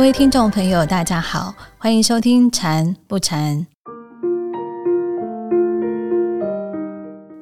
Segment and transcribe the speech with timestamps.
[0.00, 3.66] 各位听众朋友，大家好，欢迎收听《禅不禅》。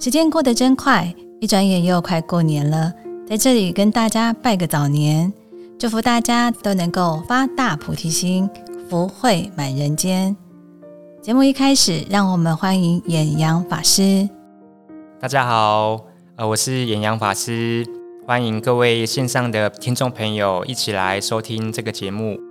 [0.02, 2.92] 时间过得真快，一转眼又快过年了。
[3.28, 5.32] 在这里跟大家拜个早年，
[5.78, 8.50] 祝福大家都能够发大菩提心，
[8.90, 10.36] 福慧满人间。
[11.22, 14.28] 节目一开始，让我们欢迎演阳法师。
[15.20, 17.86] 大家好，呃，我是演阳法师。
[18.26, 22.47] 欢迎各位线上的听众朋友一起来收听这个节目。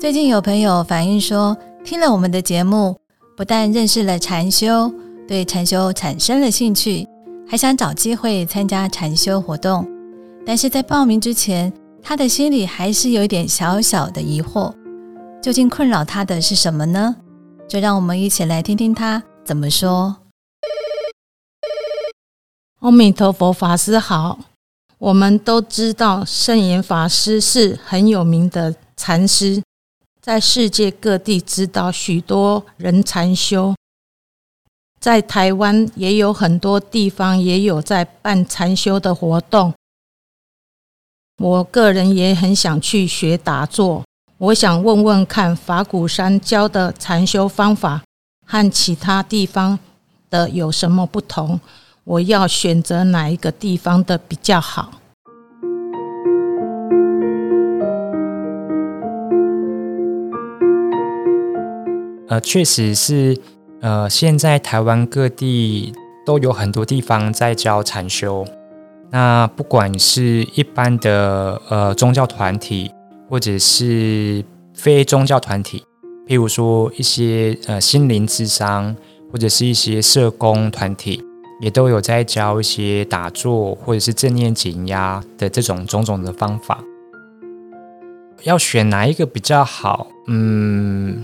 [0.00, 2.96] 最近有朋友反映说，听了我们的节目，
[3.36, 4.88] 不但认识了禅修，
[5.26, 7.04] 对禅修产生了兴趣，
[7.48, 9.84] 还想找机会参加禅修活动。
[10.46, 14.72] 但是在报名之前，他的心里还是有一点小小的疑惑。
[15.42, 17.16] 究竟困扰他的是什么呢？
[17.66, 20.16] 就让我们一起来听听他怎么说。
[22.78, 24.38] 阿弥陀佛，法师好。
[24.98, 29.62] 我们都知道圣严法师是很有名的禅师，
[30.20, 33.74] 在世界各地指导许多人禅修。
[35.00, 39.72] 在台湾也有很多地方也有在办禅修的活动。
[41.38, 44.04] 我个人也很想去学打坐。
[44.38, 48.02] 我想问问看，法鼓山教的禅修方法
[48.44, 49.78] 和其他地方
[50.28, 51.60] 的有什么不同？
[52.02, 55.00] 我要选择哪一个地方的比较好？
[62.28, 63.38] 呃，确实是，
[63.80, 65.92] 呃，现在台湾各地
[66.24, 68.46] 都有很多地方在教禅修。
[69.10, 72.90] 那不管是一般的呃宗教团体，
[73.28, 75.82] 或者是非宗教团体，
[76.26, 78.94] 譬如说一些呃心灵智商，
[79.32, 81.24] 或者是一些社工团体。
[81.60, 86.78] 也都有在教一些打坐或者是正念减压的这种种种的方法。
[88.44, 90.06] 要选哪一个比较好？
[90.28, 91.20] 嗯，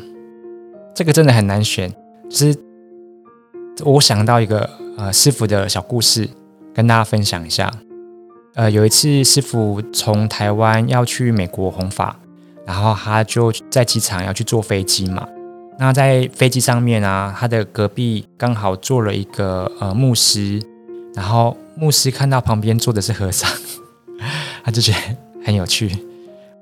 [0.95, 1.93] 这个真的很难选。
[2.31, 2.57] 就是
[3.85, 6.29] 我想到一个呃师傅的小故事，
[6.73, 7.71] 跟大家分享一下。
[8.55, 12.17] 呃，有一次师傅从台湾要去美国弘法，
[12.65, 15.27] 然后他就在机场要去坐飞机嘛。
[15.77, 20.63] 那在飞机上面啊，他的隔壁刚好坐了一个呃牧师，
[21.15, 23.51] 然后牧师看到旁边坐的是和尚，
[24.63, 24.99] 他就觉得
[25.45, 25.91] 很有趣。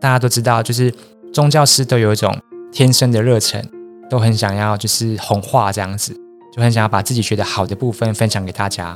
[0.00, 0.92] 大家都知道，就是
[1.30, 2.34] 宗教师都有一种
[2.72, 3.62] 天生的热忱，
[4.12, 6.14] 都很想要就是红化这样子，
[6.54, 8.94] 就很想要把自己觉得好的部分分享给大家。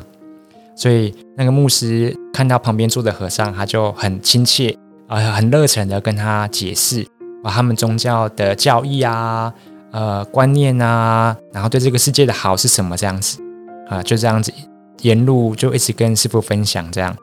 [0.77, 7.01] 所以那个牧师看到旁边坐的和尚，他就很亲切啊，很热忱的跟他解释
[7.43, 9.55] 啊，他们宗教的教义啊。
[9.93, 13.41] 呃，观念啊，然后对这个世界的好是什么这样子
[13.89, 14.03] 啊？
[14.03, 14.53] 就这样子
[15.01, 17.17] 沿路就一直跟师傅分享这样。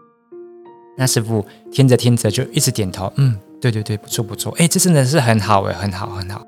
[0.98, 6.44] 那师傅听着听着就一直点头，嗯，对对对，不错不错，哎，这真的是很好哎，很好很好。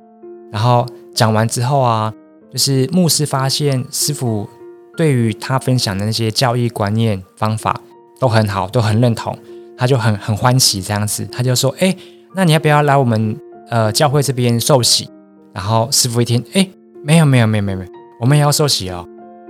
[0.52, 2.14] 然后讲完之后啊，
[2.52, 4.48] 就是牧师发现师傅
[4.96, 7.80] 对于他分享的那些教义观念方法
[8.20, 9.38] 都很好，都很认同，
[9.78, 11.96] 他就很很欢喜这样子，他就说，哎，
[12.34, 13.38] 那你要不要来我们
[13.70, 15.10] 呃教会这边受洗？
[15.54, 16.68] 然后师傅一听，哎，
[17.04, 17.80] 没有没有没有没有，
[18.20, 19.08] 我们也要受洗哦。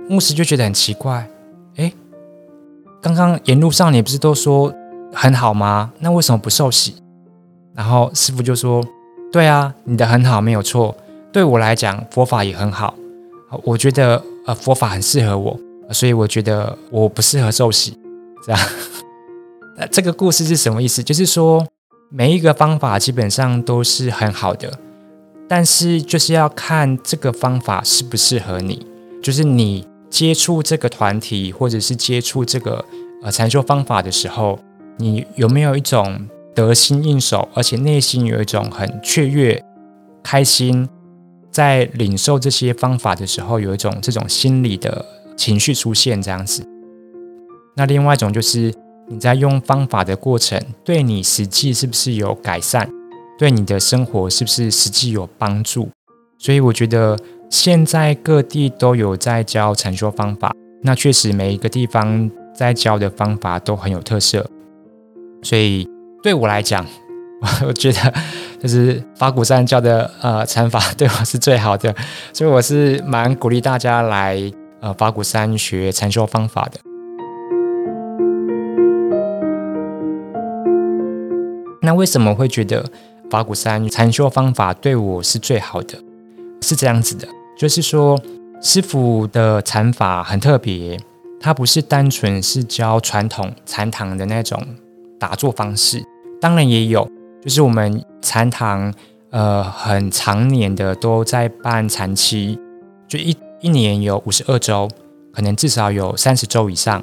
[0.08, 1.28] 牧师就觉得很奇怪，
[1.76, 1.92] 哎，
[3.02, 4.72] 刚刚沿路上你不是都说
[5.12, 5.92] 很好吗？
[5.98, 6.96] 那为什么不受洗？
[7.74, 8.84] 然后师傅就说，
[9.36, 10.96] 对啊，你的很好没有错，
[11.30, 12.94] 对我来讲佛法也很好，
[13.64, 15.60] 我觉得呃佛法很适合我，
[15.90, 17.98] 所以我觉得我不适合受洗，
[18.42, 18.60] 这样。
[19.76, 21.02] 那这个故事是什么意思？
[21.02, 21.66] 就是说
[22.08, 24.72] 每一个方法基本上都是很好的。
[25.46, 28.86] 但是就是要看这个方法适不适合你，
[29.22, 32.82] 就是你接触这个团体或者是接触这个
[33.22, 34.58] 呃禅修方法的时候，
[34.96, 39.62] 你有没有一种得心应手，而且内心有一种很雀跃、
[40.24, 40.88] 开心，
[41.50, 45.04] 在领受这些方法的时候，有一种这种心理的
[45.36, 46.66] 情绪出现这样子。
[47.76, 48.72] 那另外一种就是
[49.06, 52.88] 你在用方法的过程，对你实际是不是有改善？
[53.38, 55.90] 对你的生活是不是实际有帮助？
[56.38, 57.18] 所以我觉得
[57.50, 64.50] 现在各地都有在教禅修方法，那确实每一个地方在教的方法都很有特色。
[65.42, 65.86] 所以
[66.26, 66.84] 对我来讲，
[67.68, 68.12] 我觉得
[68.60, 71.94] 就是法鼓山教的呃禅法对我是最好的，
[72.32, 74.36] 所以我是蛮鼓励大家来
[74.80, 76.80] 呃法鼓山学禅修方法的。
[81.82, 82.84] 那为什么会觉得？
[83.30, 85.96] 法鼓山禅修方法对我是最好的，
[86.60, 88.20] 是这样子的，就是说
[88.60, 90.98] 师傅的禅法很特别，
[91.38, 94.60] 他不是单纯是教传统禅堂的那种
[95.20, 96.00] 打坐方式，
[96.40, 97.08] 当然也有，
[97.42, 98.92] 就是我们禅堂
[99.30, 102.58] 呃很常年的都在办禅期，
[103.08, 104.88] 就一一年有五十二周，
[105.32, 107.02] 可能至少有三十周以上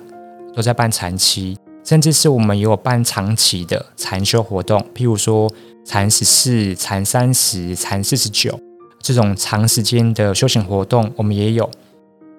[0.56, 5.51] 都在办禅期，甚至是我们也有办长期的禅修活动，譬如说
[5.83, 8.59] 禅十四、禅三十、禅四十九
[9.01, 11.69] 这种长时间的修行活动，我们也有。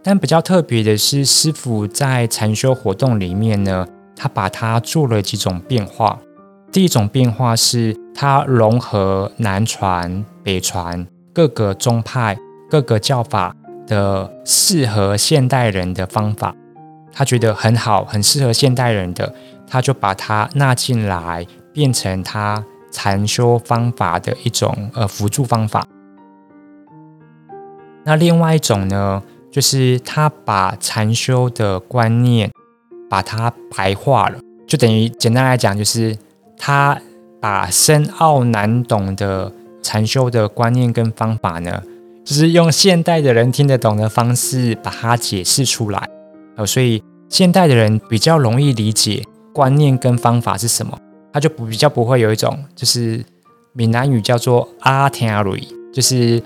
[0.03, 6.21] 但比较特别的是，师傅在禅修活动里面呢，他把它做了几种变化。
[6.75, 12.37] 第一种变化是，他融合南传、北传各个宗派、
[12.69, 13.55] 各个教法
[13.87, 16.53] 的适合现代人的方法，
[17.13, 19.33] 他觉得很好，很适合现代人的，
[19.69, 25.87] 他就把它纳进来，变成他禅修方法的一种呃辅助方法。
[28.03, 29.23] 那另外一种呢？
[29.53, 32.51] 就是他把禅修的观念
[33.09, 36.19] 把它白化了，就等于简单来讲，就是
[36.67, 36.99] 他
[37.43, 39.53] 把深奥难懂的
[39.83, 41.83] 禅修的观念跟方法呢，
[42.25, 46.09] 就是用现代的人听得懂的方式把它解释出来。
[46.57, 49.23] 呃，所以现代的人比较容易理解
[49.53, 50.99] 观念跟方法是什么，
[51.35, 53.23] 他就不比较不会有一种就是
[53.75, 56.43] 闽南语叫做阿听雷，就是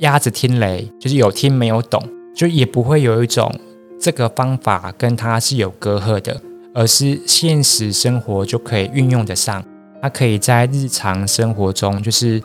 [0.00, 2.06] 鸭子听雷，就是有听没有懂。
[2.34, 3.50] 就也不会有一种
[3.98, 6.38] 这个方法跟它是有隔阂的，
[6.74, 9.62] 而是现实生活就可以运用得上。
[10.00, 12.42] 它可以在日常生活中，就是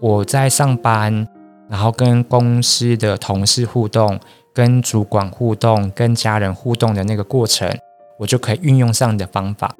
[0.00, 1.26] 我在上班，
[1.68, 4.18] 然后跟公司的同事互动、
[4.52, 7.78] 跟主管互动、跟家人互动的那个过程，
[8.18, 9.74] 我就可以运用上的方法。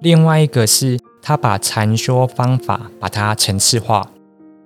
[0.00, 4.10] 另外一个是，他把禅修方法把它层次化，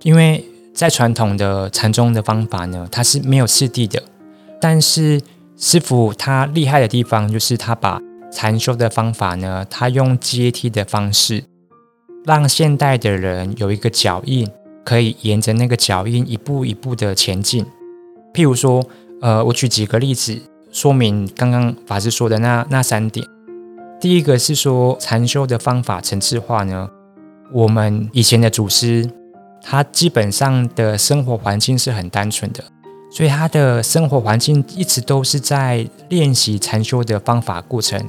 [0.03, 0.45] 因为。
[0.75, 4.03] 在传统的禅宗的方法呢，它是没有次第的。
[4.65, 5.21] 但是
[5.59, 8.01] 师傅他厉害的地方，就是他把
[8.33, 11.45] 禅修的方法呢，他用阶梯的方式，
[12.25, 14.49] 让现代的人有一个脚印，
[14.83, 17.67] 可以沿着那个脚印一步一步的前进。
[18.33, 18.83] 譬如说，
[19.21, 20.41] 呃，我举几个例子
[20.73, 23.27] 说明刚刚法师说的那那三点。
[24.01, 26.89] 第一个是说禅修的方法层次化呢，
[27.53, 29.07] 我们以前的祖师。
[29.67, 32.65] 他基本上的生活环境是很单纯的，
[33.15, 38.05] 所以他的生活环境一直都是在练习禅修的方法过程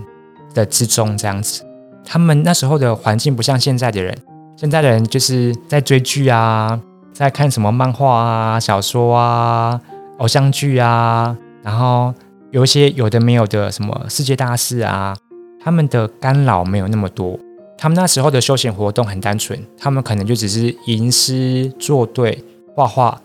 [0.56, 1.64] 的之中这样子。
[2.04, 4.18] 他们那时候的环境不像现在的人，
[4.58, 6.82] 现在的人就是在追剧啊，
[7.14, 9.80] 在看什么漫画啊、小说啊、
[10.18, 12.12] 偶像剧啊，然后
[12.50, 15.16] 有一些有的没有的什么世界大事啊，
[15.64, 17.38] 他们的干扰没有那么多。
[17.78, 22.44] 他们那时候的休闲活动很单纯，他们可能就只是吟诗作对、
[22.74, 23.22] 画画、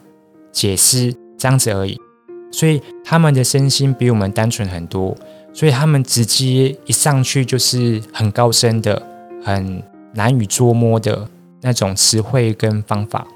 [0.53, 1.99] 解诗这样子而已。
[2.53, 5.17] 所以他们的身心比我们单纯很多，
[5.53, 9.03] 所以他们直接一上去就是很高深的、
[9.43, 9.83] 很
[10.15, 11.27] 难以捉摸的
[11.63, 13.27] 那种词汇跟方法。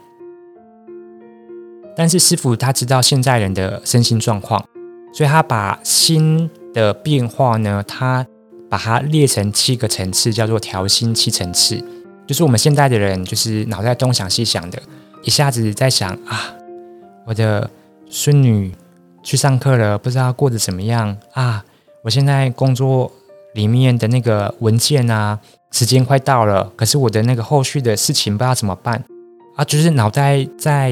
[1.97, 4.65] 但是师傅他知道现在人的身心状况，
[5.13, 8.27] 所以他把心的变化呢，他。
[8.67, 11.81] 把它列成七个层次，叫做调心七层次。
[12.27, 14.83] 就是我们现代的人，就是脑袋东想西想的，
[15.23, 16.53] 一下子在想啊，
[17.25, 17.71] 我的
[18.17, 18.73] 孙女
[19.25, 21.65] 去上课了，不知道过得怎么样啊。
[22.05, 23.11] 我现在工作
[23.55, 25.41] 里面的那个文件啊，
[25.73, 29.05] 时间快到了，可是我的那个后续的事情不知道怎么办
[29.57, 29.65] 啊。
[29.65, 30.91] 就是脑袋在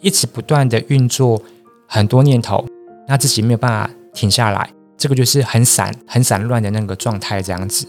[0.00, 1.42] 一直不断的运作
[1.86, 2.64] 很多念头，
[3.06, 4.70] 那自己没有办法停下来。
[4.96, 7.86] 这个就是很散、很散乱的那个状态，这样子。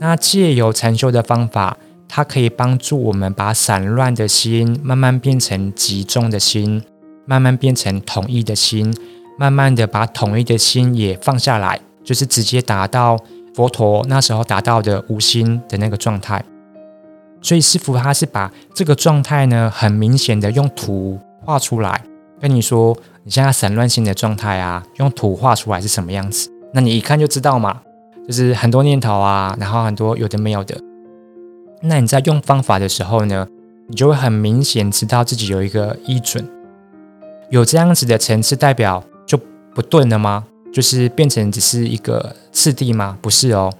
[0.00, 1.76] 那借由禅修的方法，
[2.08, 6.82] 它可以帮助我们把散乱的心慢慢变成集中的心，
[7.26, 8.94] 慢慢变成统一的心，
[9.38, 13.18] 慢慢的把统一的心也放下来，就是直接达到
[13.54, 16.44] 佛陀那时候达到的无心的那个状态。
[17.40, 22.02] 所以师傅他是把这个状态呢，很明显的用图画出来，
[22.40, 22.96] 跟你说。
[23.26, 26.50] 你现在散乱性的状态啊，用图画出来是什么样子？
[26.74, 27.80] 那你一看就知道嘛，
[28.28, 30.78] 就是很多念头啊，然后很多有的没有的。
[31.80, 33.48] 那你在用方法的时候呢，
[33.88, 36.46] 你就会很明显知道自己有一个依准，
[37.54, 39.38] 有这样子的层次，代表就
[39.72, 40.44] 不钝了吗？
[40.72, 43.16] 就是变成只是一个次第吗？
[43.22, 43.72] 不是哦，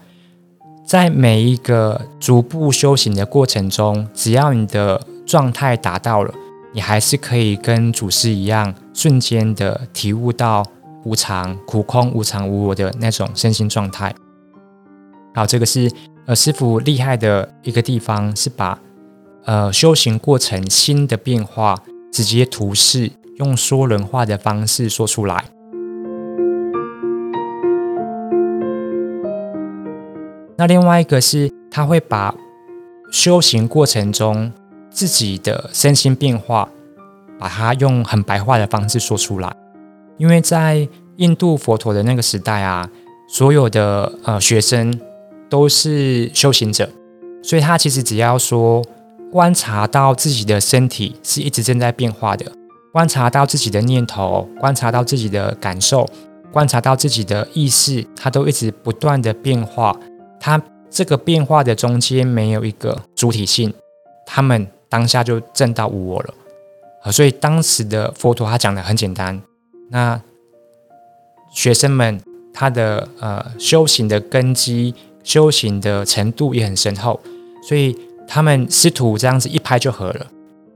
[0.87, 6.33] 在每一个逐步修行的过程中，只要你的状态达到了。
[6.73, 10.65] 你还是可以跟祖师一样，瞬间的体悟到
[11.05, 14.15] 无常、苦空、无常、无我的那种身心状态。
[15.35, 15.91] 好，这个是
[16.27, 18.79] 呃师傅厉害的一个地方，是把
[19.45, 21.77] 呃修行过程心的变化
[22.13, 25.45] 直接图示，用说人话的方式说出来。
[30.57, 32.35] 那另外一个是，他会把
[33.11, 34.53] 修行过程中
[34.89, 36.69] 自己的身心变化，
[37.39, 39.55] 把它用很白话的方式说出来。
[40.17, 42.89] 因为在印度佛陀的那个时代啊，
[43.29, 44.97] 所有的呃学生
[45.49, 46.89] 都是修行者，
[47.43, 48.81] 所以他其实只要说
[49.33, 52.47] 观察到自己的身体是一直正在变化的，
[52.95, 56.09] 观察到自己的念头，观察到自己的感受，
[56.53, 59.99] 观察到自己的意识，它都一直不断的变化。
[60.39, 63.75] 它这个变化的中间没有一个主体性，
[64.25, 67.11] 他们当下就证到无我了！
[67.11, 69.43] 所以当时的佛陀他讲的很简单，
[69.91, 70.23] 那
[71.51, 72.23] 学生们
[72.53, 77.19] 他的呃修行的根基、修行的程度也很深厚，
[77.69, 77.99] 所以
[78.29, 80.27] 他们师徒这样子一拍就合了。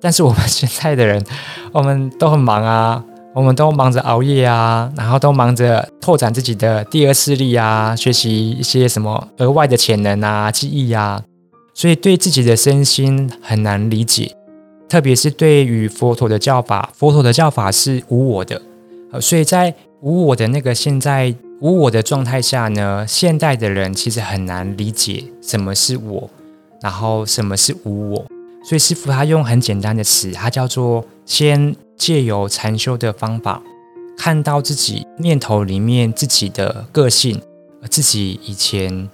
[0.00, 1.24] 但是我们现在的人，
[1.72, 3.04] 我们都很忙啊。
[3.34, 11.22] 我们都忙着熬夜啊，然后都忙着拓展自己的第二视力啊，学习一些什么额外的潜能啊、记忆啊，
[11.72, 14.34] 所以对自己的身心很难理解。
[14.88, 18.60] 特别是对于佛陀的教法，佛陀的教法是无我的，
[19.12, 26.28] 呃，所以在无我的那个现在无我的状态下呢，现代的人其实很难理解什么是我，
[26.82, 28.26] 然后什么是无我。
[28.62, 31.76] 所以师傅他用很简单的词，他叫做先。
[31.98, 33.60] 借由禅修的方法，
[34.16, 37.42] 看到自己念头里面自己的个性，
[37.90, 39.10] 自己以前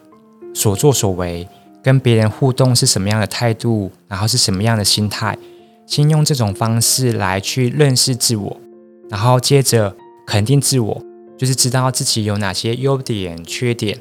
[0.53, 1.49] 所作所为，
[1.83, 5.39] 跟别人互动是什么样的态度，然后是什么样的心态，
[5.87, 8.61] 先用这种方式来去认识自我，
[9.09, 9.97] 然后接着
[10.27, 11.03] 肯定自我，
[11.39, 13.99] 就是知道自己有哪些优点、缺点，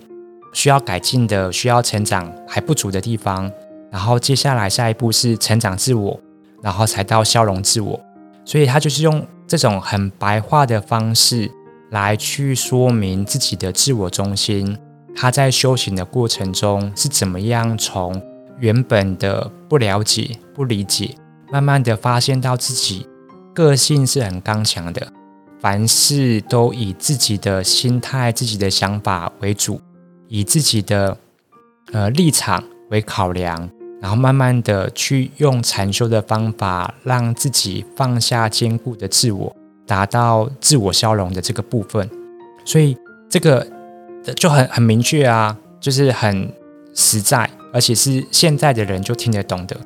[0.51, 3.49] 需要改进的、需要成长还不足的地方，
[3.93, 6.19] 然后接下来下一步是成长自我，
[6.63, 8.01] 然后才到消融自我。
[8.43, 11.49] 所以他就是用这种很白话的方式
[11.91, 14.75] 来去说明自己的自我中心，
[15.15, 18.19] 他在修行的过程中是怎么样从
[18.57, 21.15] 原本的不了解、不理解，
[21.51, 23.07] 慢慢的发现到自己
[23.53, 25.13] 个性是很刚强的，
[25.59, 29.79] 凡事都以自己的心态、自己的想法为主，
[30.27, 31.15] 以自己的
[31.91, 33.69] 呃立场为考量。
[34.03, 39.55] 然后慢慢的去用禅修的方法，让自己放下坚固的自我，
[39.87, 42.09] 达到自我消融的这个部分。
[42.65, 42.97] 所以
[43.29, 43.65] 这个
[44.35, 46.51] 就很很明确啊，就是很
[46.93, 49.77] 实在，而且是现在的人就听得懂的。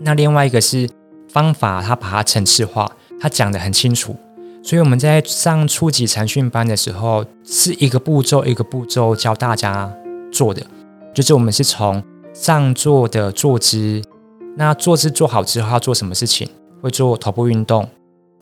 [0.00, 0.88] 那另外一个是
[1.28, 4.16] 方法，他把它层次化，他讲的很清楚。
[4.62, 9.90] 所以我们在上初级禅训班的时候，是一个步骤一个步骤教大家
[10.30, 10.64] 做的，
[11.14, 12.02] 就是我们是从
[12.34, 14.02] 上坐的坐姿，
[14.56, 16.46] 那坐姿做好之后要做什么事情？
[16.82, 17.88] 会做头部运动，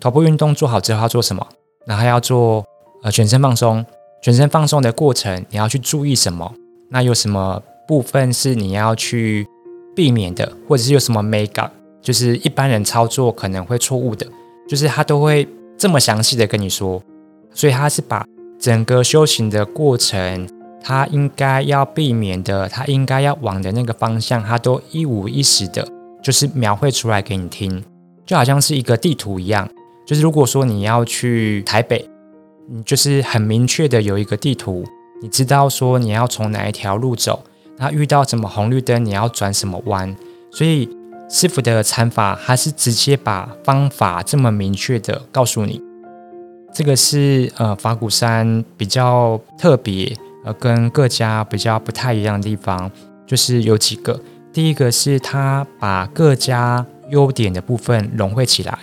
[0.01, 1.47] 头部运动做好之后要做什么？
[1.87, 2.65] 然后要做
[3.05, 3.87] 呃全身放松，
[4.21, 6.53] 全身放松的过程你要去注意什么？
[6.91, 9.47] 那有什么部分是你要去
[9.95, 11.71] 避免的，或者是有什么美感，
[12.03, 14.27] 就是一般人操作可能会错误的，
[14.69, 15.49] 就是他都会。
[15.79, 17.01] 这么详细的跟你说，
[17.55, 18.27] 所以他是把
[18.59, 20.49] 整个修行的过程，
[20.83, 25.87] 他应该要避免的，他应该要往的那个方向，他都一五一十的，
[26.21, 27.85] 就是描绘出来给你听，
[28.27, 29.71] 就好像是一个地图一样。
[30.05, 32.11] 就是如果说你要去台北，
[32.69, 34.85] 你就是很明确的有一个地图，
[35.23, 37.45] 你知道说你要从哪一条路走，
[37.77, 40.17] 那遇到什么红绿灯，你要转什么弯，
[40.51, 40.98] 所以。
[41.31, 45.81] 师傅的禅法，还是直接把方法这么明确的告诉你。
[46.73, 52.91] 这个是呃法鼓山比较特别，呃跟各家比较不太一样的地方，
[53.27, 54.19] 就是有几个。
[54.53, 58.79] 第一个是他把各家优点的部分融汇起来，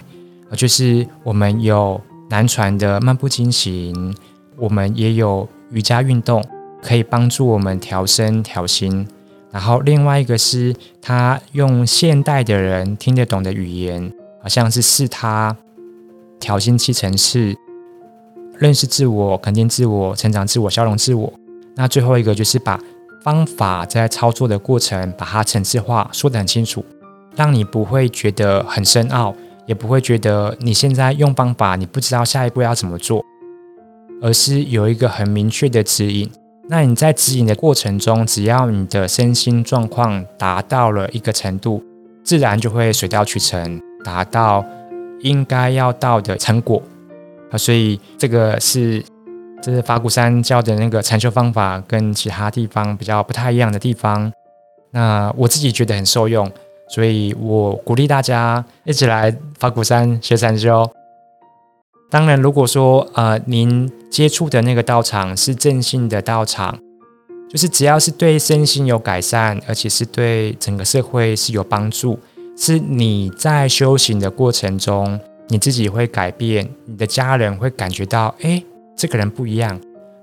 [0.49, 1.99] 呃就是我们有
[2.29, 4.15] 南传的漫步经行，
[4.57, 6.43] 我们也有瑜伽运动，
[6.83, 9.07] 可以帮助我们调身调心。
[9.55, 14.11] 然后另外一个是，他用现代的人听得懂的语言，
[14.43, 15.55] 好像是是他
[16.41, 17.55] 调心七层次，
[18.57, 21.31] 认识自我、肯定自我、成长自我、消融自我。
[21.77, 22.77] 那最后一个就是把
[23.23, 26.83] 方法在操作的过程，把它层次化，说得很清楚，
[27.37, 29.33] 让你不会觉得很深奥，
[29.65, 33.23] 也不会觉得你现在用方法你不知道下一步要怎么做，
[34.21, 36.29] 而是有一个很明确的指引。
[36.67, 41.83] 那你在指引的过程中，只要你的身心状况达到了一个程度，
[42.23, 44.65] 自然就会水到渠成，达到
[45.21, 46.81] 应该要到的成果
[47.51, 47.57] 啊。
[47.57, 49.03] 所以这个是
[49.61, 54.33] 这是法鼓山教的那个禅修方法，跟其他地方比较不太一样的地方。
[54.89, 56.51] 那我自己觉得很受用，
[56.89, 60.89] 所以我鼓励大家一起来法鼓山学禅修。
[62.15, 66.79] 当然，如果说呃您接触的那个道场是正信的道场，
[67.49, 72.17] 就是只要是对身心有改善，而且是对整个社会是有帮助，
[72.55, 75.19] 是你在修行的过程中
[75.49, 78.63] 你自己会改变，你的家人会感觉到，哎，
[78.95, 79.77] 这个人不一样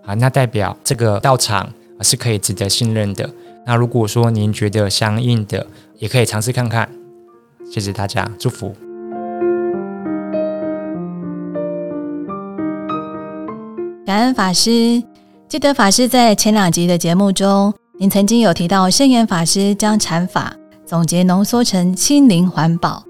[0.06, 1.70] 啊，那代表这个道场
[2.00, 3.28] 是可以值得信任的。
[3.66, 5.66] 那如果说您觉得相应的，
[5.99, 6.88] 也可以尝试看看。
[7.70, 8.75] 谢谢大家，祝福。
[14.12, 15.02] 感恩法师，
[15.49, 20.54] 记得法师在前两集的节目中，您曾经有提到圣严法师将禅法
[20.85, 23.02] 总结浓缩成心灵环保，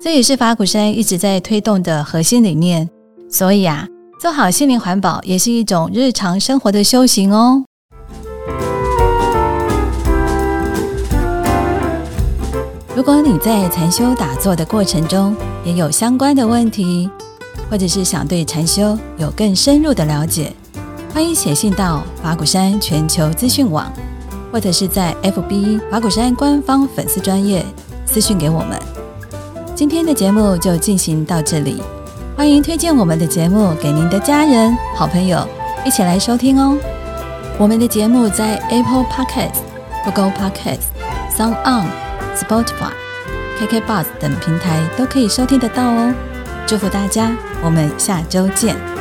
[0.00, 2.88] 这也是法鼓山一直在推动的核心理念。
[3.28, 3.88] 所以啊，
[4.20, 7.64] 做好心灵环保也是一种日常生活的修行哦。
[12.94, 15.34] 如果你在禅修打坐的过程中
[15.64, 17.10] 也有相关的问题，
[17.70, 20.52] 或者是想对禅修有更深入的了解，
[21.12, 23.92] 欢迎写信到法鼓山全球资讯网，
[24.52, 27.64] 或者是在 FB 法鼓山官方粉丝专业
[28.04, 28.78] 私讯给我们。
[29.74, 31.82] 今天的节目就进行到这里，
[32.36, 35.46] 欢迎推荐我们的节目给您的家人、好朋友
[35.84, 36.76] 一起来收听哦。
[37.58, 39.56] 我们的节目在 Apple Podcast、
[40.04, 40.82] Google Podcast、
[41.36, 41.86] Sound On。
[42.36, 42.92] Spotify、
[43.58, 46.12] KK Bus 等平台都可以收听得到哦。
[46.66, 47.30] 祝福大家，
[47.62, 48.95] 我们下周见。